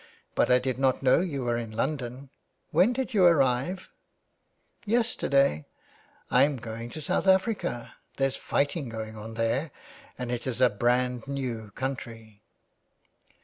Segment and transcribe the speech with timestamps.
[0.33, 2.31] But I did not know you were in London.
[2.71, 3.91] When did you arrive?""
[4.87, 5.67] Yesterday.
[6.31, 7.93] Fm going to South Africa.
[8.17, 9.69] There's fighting going on there,
[10.17, 12.41] and it is a brand new country."